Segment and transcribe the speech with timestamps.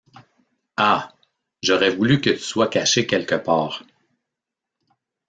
[0.77, 1.13] Ah!
[1.61, 3.83] j’aurais voulu que tu sois caché quelque part.